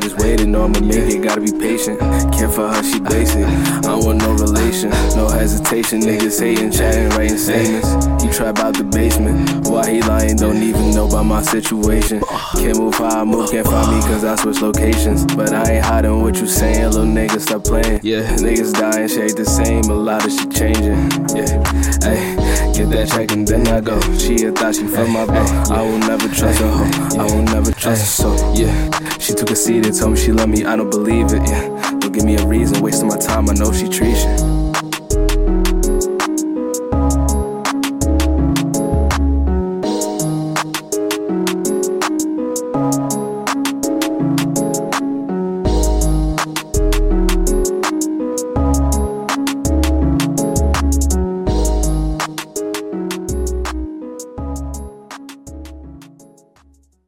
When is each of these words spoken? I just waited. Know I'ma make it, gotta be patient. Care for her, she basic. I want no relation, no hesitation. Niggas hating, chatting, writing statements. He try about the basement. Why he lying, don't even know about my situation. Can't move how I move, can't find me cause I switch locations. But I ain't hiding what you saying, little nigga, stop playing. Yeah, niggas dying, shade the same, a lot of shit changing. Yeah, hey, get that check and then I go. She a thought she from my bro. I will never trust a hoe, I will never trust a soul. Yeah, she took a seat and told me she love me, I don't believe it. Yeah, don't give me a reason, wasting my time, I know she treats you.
I 0.00 0.02
just 0.02 0.16
waited. 0.18 0.48
Know 0.48 0.64
I'ma 0.64 0.80
make 0.80 1.12
it, 1.12 1.22
gotta 1.22 1.42
be 1.42 1.52
patient. 1.52 2.00
Care 2.32 2.48
for 2.48 2.68
her, 2.68 2.82
she 2.82 3.00
basic. 3.00 3.44
I 3.84 3.94
want 3.94 4.18
no 4.18 4.32
relation, 4.32 4.88
no 5.14 5.28
hesitation. 5.28 6.00
Niggas 6.00 6.40
hating, 6.40 6.70
chatting, 6.70 7.10
writing 7.10 7.36
statements. 7.36 8.22
He 8.22 8.30
try 8.30 8.48
about 8.48 8.78
the 8.78 8.84
basement. 8.84 9.66
Why 9.68 9.90
he 9.90 10.00
lying, 10.00 10.36
don't 10.36 10.62
even 10.62 10.94
know 10.94 11.06
about 11.06 11.24
my 11.24 11.42
situation. 11.42 12.22
Can't 12.54 12.78
move 12.78 12.94
how 12.94 13.20
I 13.20 13.24
move, 13.24 13.50
can't 13.50 13.66
find 13.66 13.94
me 13.94 14.00
cause 14.02 14.24
I 14.24 14.36
switch 14.36 14.62
locations. 14.62 15.26
But 15.34 15.52
I 15.52 15.72
ain't 15.72 15.84
hiding 15.84 16.22
what 16.22 16.36
you 16.36 16.46
saying, 16.46 16.84
little 16.84 17.04
nigga, 17.04 17.40
stop 17.40 17.64
playing. 17.64 18.00
Yeah, 18.02 18.22
niggas 18.36 18.72
dying, 18.72 19.08
shade 19.08 19.36
the 19.36 19.44
same, 19.44 19.84
a 19.84 19.94
lot 19.94 20.24
of 20.24 20.32
shit 20.32 20.50
changing. 20.50 21.10
Yeah, 21.36 21.60
hey, 22.00 22.36
get 22.72 22.88
that 22.90 23.08
check 23.12 23.32
and 23.32 23.46
then 23.46 23.66
I 23.68 23.80
go. 23.80 24.00
She 24.16 24.44
a 24.44 24.52
thought 24.52 24.76
she 24.76 24.86
from 24.86 25.10
my 25.12 25.26
bro. 25.26 25.42
I 25.74 25.82
will 25.82 25.98
never 25.98 26.28
trust 26.28 26.60
a 26.60 26.68
hoe, 26.68 27.20
I 27.20 27.24
will 27.24 27.42
never 27.42 27.59
trust 27.80 28.02
a 28.02 28.06
soul. 28.06 28.54
Yeah, 28.54 28.90
she 29.18 29.32
took 29.32 29.50
a 29.50 29.56
seat 29.56 29.86
and 29.86 29.96
told 29.96 30.12
me 30.12 30.18
she 30.18 30.32
love 30.32 30.48
me, 30.48 30.64
I 30.64 30.76
don't 30.76 30.90
believe 30.90 31.32
it. 31.32 31.42
Yeah, 31.48 31.98
don't 31.98 32.12
give 32.12 32.24
me 32.24 32.36
a 32.36 32.46
reason, 32.46 32.82
wasting 32.82 33.08
my 33.08 33.16
time, 33.16 33.48
I 33.48 33.54
know 33.54 33.72
she 33.72 33.88
treats 33.88 34.24
you. 34.24 34.39